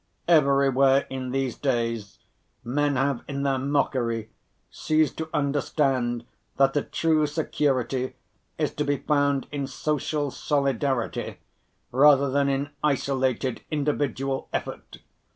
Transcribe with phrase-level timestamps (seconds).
[0.27, 2.17] Everywhere in these days
[2.63, 4.31] men have, in their mockery,
[4.71, 6.25] ceased to understand
[6.57, 8.15] that the true security
[8.57, 11.37] is to be found in social solidarity
[11.91, 14.97] rather than in isolated individual effort.